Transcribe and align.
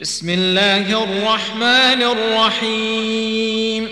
بسم 0.00 0.30
الله 0.30 1.04
الرحمن 1.04 2.02
الرحيم. 2.02 3.88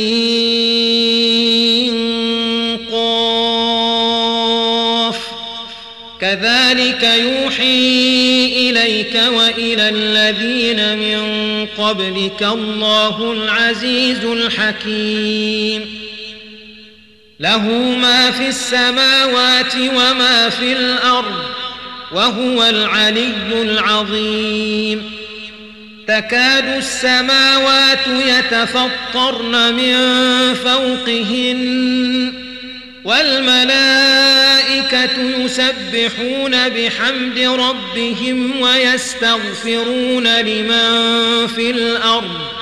قاف. 2.93 5.19
كذلك 6.21 7.03
يوحي 7.03 8.71
إليك 8.71 9.15
وإلى 9.15 9.89
الذين 9.89 10.99
من 10.99 11.23
قبلك 11.67 12.43
الله 12.43 13.33
العزيز 13.33 14.25
الحكيم. 14.25 16.02
له 17.43 17.69
ما 18.01 18.31
في 18.31 18.49
السماوات 18.49 19.75
وما 19.77 20.49
في 20.49 20.73
الأرض 20.73 21.45
وهو 22.13 22.65
العلي 22.65 23.63
العظيم. 23.63 25.13
تكاد 26.09 26.77
السماوات 26.77 28.07
يتفطرن 28.07 29.75
من 29.75 29.95
فوقهن 30.55 32.33
والملائكة 33.05 34.23
يسبحون 35.39 36.69
بحمد 36.69 37.39
ربهم 37.39 38.61
ويستغفرون 38.61 40.27
لمن 40.41 41.47
في 41.47 41.71
الأرض 41.71 42.62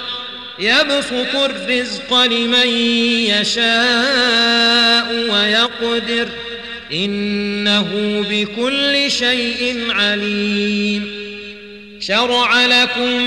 يبسط 0.59 1.35
الرزق 1.35 2.23
لمن 2.23 2.67
يشاء 3.27 5.07
ويقدر 5.31 6.27
إنه 6.93 7.87
بكل 8.29 9.11
شيء 9.11 9.87
عليم. 9.89 11.21
شرع 11.99 12.65
لكم 12.65 13.21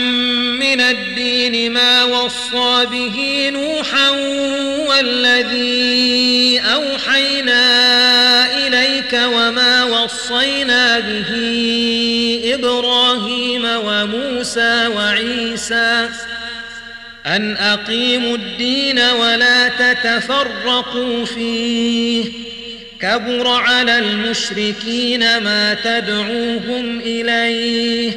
من 0.60 0.80
الدين 0.80 1.72
ما 1.72 2.04
وصى 2.04 2.86
به 2.86 3.50
نوحا 3.52 4.10
والذي 4.88 6.60
أوحينا 6.60 7.64
إليك 8.66 9.12
وما 9.12 9.84
وصينا 9.84 10.98
به 10.98 11.30
إبراهيم 12.54 13.64
وموسى 13.64 14.86
وعيسى 14.86 16.08
أن 17.26 17.56
أقيموا 17.56 18.36
الدين 18.36 18.98
ولا 18.98 19.68
تتفرقوا 19.68 21.24
فيه. 21.24 22.24
كبر 23.00 23.48
على 23.48 23.98
المشركين 23.98 25.38
ما 25.38 25.76
تدعوهم 25.84 27.00
إليه. 27.00 28.12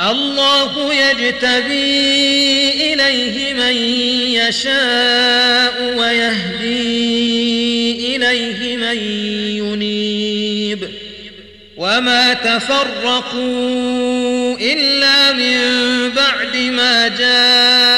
الله 0.00 0.94
يجتبي 0.94 2.70
إليه 2.92 3.54
من 3.54 3.76
يشاء 4.32 5.94
ويهدي 5.98 6.96
إليه 8.16 8.76
من 8.76 8.98
ينيب. 9.56 10.88
وما 11.76 12.34
تفرقوا 12.34 13.78
إلا 14.60 15.32
من 15.32 15.58
بعد 16.10 16.56
ما 16.56 17.08
العلم 17.08 17.97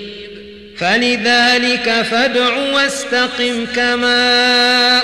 فلذلك 0.81 2.05
فادع 2.11 2.57
واستقم 2.73 3.65
كما 3.75 4.21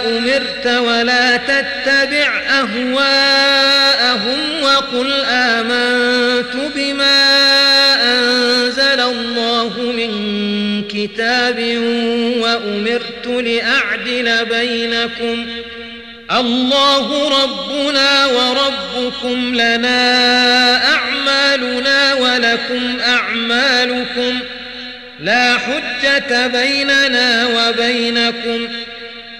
أمرت 0.07 0.67
ولا 0.67 1.37
تتبع 1.37 2.41
أهواءهم 2.49 4.39
وقل 4.63 5.13
آمنت 5.29 6.55
بما 6.75 7.23
أنزل 8.03 8.99
الله 8.99 9.73
من 9.79 10.11
كتاب 10.87 11.59
وأمرت 12.39 13.27
لأعدل 13.27 14.45
بينكم 14.45 15.45
الله 16.31 17.29
ربنا 17.43 18.25
وربكم 18.25 19.55
لنا 19.55 20.85
أعمالنا 20.93 22.13
ولكم 22.13 22.99
أعمالكم 22.99 24.39
لا 25.19 25.57
حجة 25.57 26.47
بيننا 26.47 27.47
وبينكم. 27.47 28.67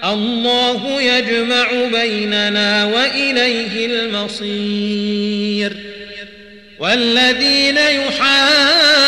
الله 0.04 1.02
يجمع 1.02 1.68
بيننا 1.92 2.84
وإليه 2.84 3.86
المصير. 3.86 5.76
والذين 6.78 7.76
يحاجون 7.76 9.07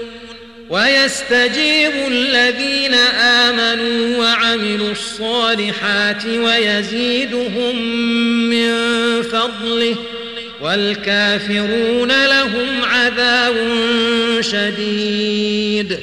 ويستجيب 0.71 1.91
الذين 2.07 2.93
آمنوا 3.19 4.17
وعملوا 4.17 4.91
الصالحات 4.91 6.25
ويزيدهم 6.25 7.75
من 8.49 8.71
فضله 9.21 9.95
والكافرون 10.61 12.25
لهم 12.25 12.83
عذاب 12.83 13.55
شديد. 14.41 15.99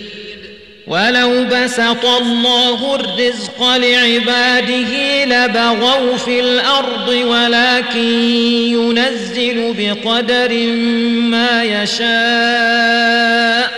ولو 0.87 1.45
بسط 1.45 2.05
الله 2.05 2.95
الرزق 2.95 3.77
لعباده 3.77 5.25
لبغوا 5.25 6.17
في 6.17 6.41
الأرض 6.41 7.09
ولكن 7.09 7.99
ينزل 8.75 9.75
بقدر 9.79 10.53
ما 11.31 11.65
يشاء. 11.65 13.78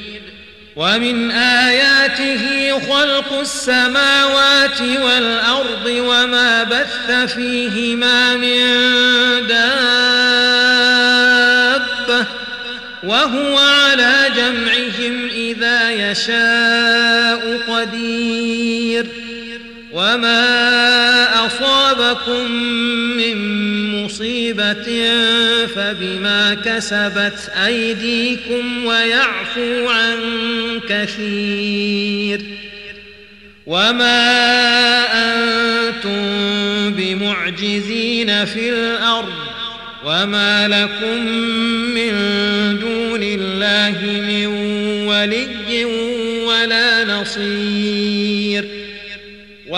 ومن 0.75 1.31
آياته 1.31 2.71
خلق 2.79 3.39
السماوات 3.39 4.81
والأرض 4.81 5.85
وما 5.85 6.63
بث 6.63 7.11
فيهما 7.33 8.35
من 8.35 8.57
دابة 9.47 10.31
وهو 13.03 13.57
على 13.57 14.31
جمعهم 14.35 15.29
إذا 15.33 15.91
يشاء 15.91 17.59
قدير 17.67 19.05
وما 19.93 21.45
أصابكم 21.45 22.51
من 23.17 24.00
مصيبة 24.51 25.67
فبما 25.75 26.53
كسبت 26.65 27.51
أيديكم 27.65 28.85
ويعفو 28.85 29.89
عن 29.89 30.19
كثير. 30.89 32.41
وما 33.65 34.21
أنتم 35.13 36.21
بمعجزين 36.93 38.45
في 38.45 38.69
الأرض 38.69 39.33
وما 40.05 40.67
لكم 40.67 41.25
من 41.93 42.13
دون 42.79 43.23
الله 43.23 43.95
من 44.01 44.47
ولي. 45.07 45.60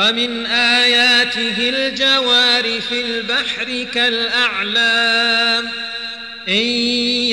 ومن 0.04 0.46
آياته 0.46 1.70
الجوار 1.70 2.82
في 2.82 3.02
البحر 3.02 3.86
كالأعلام. 3.94 5.66
إن 6.50 6.66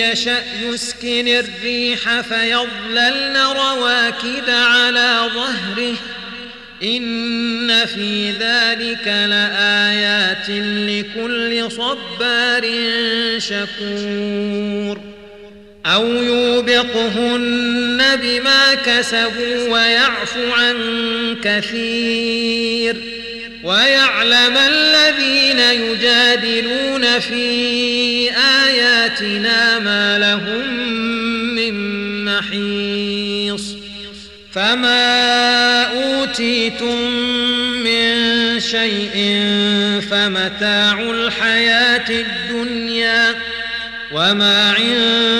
يشأ 0.03 0.43
يسكن 0.63 1.29
الريح 1.29 2.21
فيظللن 2.21 3.37
رواكد 3.37 4.51
على 4.51 5.31
ظهره. 5.35 5.95
إن 6.83 7.87
في 7.87 8.31
ذلك 8.31 9.07
لآيات 9.07 10.51
لكل 10.89 11.73
صبار 11.73 12.63
شكور. 13.39 15.10
أو 15.87 16.07
يوبقهن 16.07 18.03
بما 18.23 18.75
كسبوا 18.75 19.69
ويعفو 19.69 20.53
عن 20.53 20.77
كثير 21.45 22.97
ويعلم 23.65 24.57
الذين 24.57 25.59
يجادلون 25.59 27.19
في 27.19 28.31
آياتنا 28.67 29.79
ما 29.79 30.19
لهم 30.19 30.75
من 31.55 31.75
محيص 32.25 33.63
فما 34.53 35.83
أوتيتم 35.85 37.11
من 37.85 38.61
شيء 38.61 39.41
فمتاع 40.11 41.01
الحياة 41.01 42.11
الدنيا 42.11 43.35
وما 44.13 44.73
عند 44.73 45.40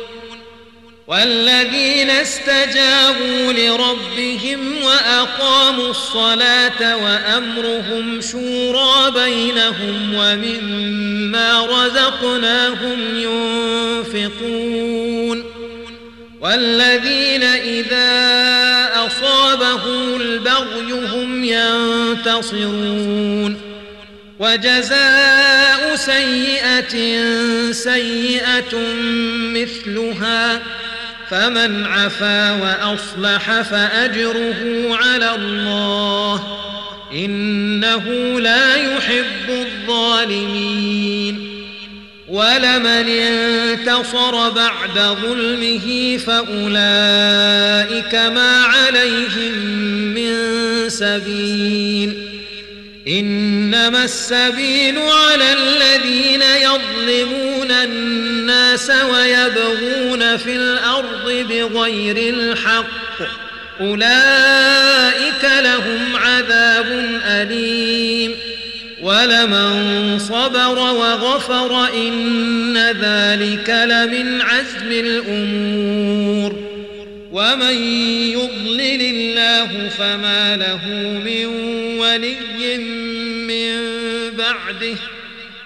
والذين 1.11 2.09
استجابوا 2.09 3.53
لربهم 3.53 4.83
وأقاموا 4.83 5.89
الصلاة 5.89 6.97
وأمرهم 6.97 8.21
شورى 8.21 9.11
بينهم 9.11 10.13
ومما 10.15 11.65
رزقناهم 11.65 12.99
ينفقون 14.15 15.43
والذين 16.41 17.43
إذا 17.43 18.11
أصابهم 19.05 20.21
البغي 20.21 20.91
هم 20.91 21.43
ينتصرون 22.23 22.91
وجزاء 24.39 25.95
سيئة 25.95 27.21
سيئة 27.71 28.77
مثلها 29.53 30.61
فمن 31.31 31.85
عفا 31.85 32.51
وأصلح 32.51 33.61
فأجره 33.61 34.87
على 34.91 35.35
الله 35.35 36.43
إنه 37.13 38.05
لا 38.39 38.75
يحب 38.75 39.49
الظالمين. 39.49 41.47
ولمن 42.27 43.09
انتصر 43.09 44.49
بعد 44.49 44.99
ظلمه 44.99 46.17
فأولئك 46.17 48.15
ما 48.15 48.63
عليهم 48.63 49.57
من 50.15 50.33
سبيل. 50.89 52.27
إنما 53.07 54.03
السبيل 54.03 54.97
على 54.97 55.53
الذين 55.53 56.41
يظلمون 56.41 57.71
الناس 58.71 58.89
ويبغون 58.89 60.37
في 60.37 60.55
الأرض 60.55 61.45
بغير 61.49 62.33
الحق. 62.33 63.21
أولئك 63.81 65.43
لهم 65.63 66.15
عذاب 66.15 67.19
أليم. 67.25 68.35
ولمن 69.01 70.19
صبر 70.19 70.79
وغفر 70.79 71.93
إن 71.93 72.77
ذلك 72.77 73.69
لمن 73.69 74.41
عزم 74.41 74.91
الأمور. 74.91 76.55
ومن 77.31 77.75
يضلل 78.31 79.01
الله 79.01 79.89
فما 79.89 80.57
له 80.57 80.87
من 81.25 81.45
ولي 81.99 82.77
من 83.47 83.77
بعده. 84.37 84.97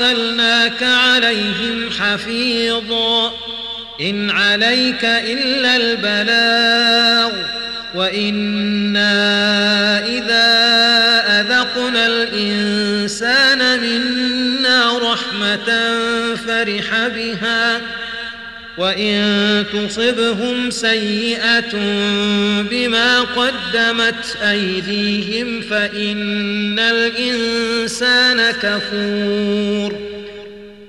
أرسلناك 0.00 0.82
عليهم 0.82 1.90
حفيظا. 1.98 3.32
إن 4.00 4.30
عليك 4.30 5.04
إلا 5.04 5.76
البلاغ. 5.76 7.32
وإنا 7.94 9.08
إذا 10.06 10.46
أذقنا 11.40 12.06
الإنسان 12.06 13.80
منا 13.80 14.98
رحمة 14.98 15.98
فرح 16.46 17.06
بها. 17.06 17.80
وإن 18.78 19.64
تصبهم 19.72 20.70
سيئة 20.70 21.72
بما 22.70 23.24
قدمت 23.74 24.36
أيديهم 24.42 25.60
فإن 25.60 26.78
الإنسان 26.78 28.50
كفور. 28.50 29.98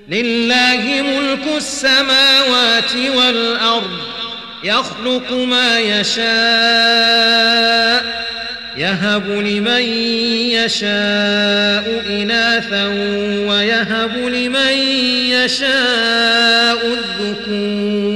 لله 0.08 1.02
ملك 1.02 1.56
السماوات 1.56 2.96
والأرض 3.16 3.90
يخلق 4.64 5.32
ما 5.32 5.78
يشاء 5.80 6.26
يهب 8.76 9.30
لمن 9.30 9.82
يشاء 10.52 12.02
إناثا 12.08 12.86
ويهب 13.48 14.16
لمن 14.16 14.72
يشاء 15.30 16.78
الذكور. 16.86 18.15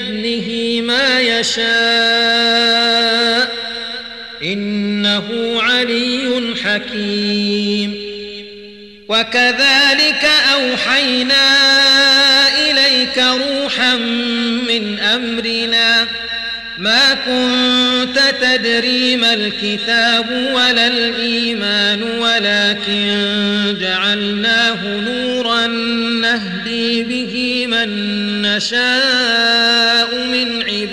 يشاء. 1.19 1.71
إنه 4.43 5.57
علي 5.61 6.55
حكيم. 6.63 8.11
وكذلك 9.09 10.29
أوحينا 10.53 11.57
إليك 12.69 13.17
روحا 13.17 13.95
من 14.67 14.99
أمرنا. 14.99 16.07
ما 16.77 17.13
كنت 17.13 18.19
تدري 18.41 19.15
ما 19.15 19.33
الكتاب 19.33 20.31
ولا 20.53 20.87
الإيمان 20.87 22.03
ولكن 22.03 23.77
جعلناه 23.81 24.85
نورا 24.85 25.67
نهدي 26.21 27.03
به 27.03 27.65
من 27.67 28.41
نشاء. 28.41 30.10